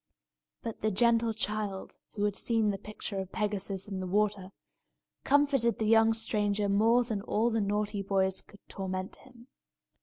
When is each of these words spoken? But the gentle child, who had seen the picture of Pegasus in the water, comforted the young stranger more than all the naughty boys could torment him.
But 0.63 0.79
the 0.79 0.89
gentle 0.89 1.31
child, 1.31 1.95
who 2.13 2.23
had 2.23 2.35
seen 2.35 2.71
the 2.71 2.79
picture 2.79 3.19
of 3.19 3.31
Pegasus 3.31 3.87
in 3.87 3.99
the 3.99 4.07
water, 4.07 4.51
comforted 5.23 5.77
the 5.77 5.85
young 5.85 6.11
stranger 6.15 6.67
more 6.67 7.03
than 7.03 7.21
all 7.21 7.51
the 7.51 7.61
naughty 7.61 8.01
boys 8.01 8.41
could 8.41 8.67
torment 8.67 9.17
him. 9.17 9.45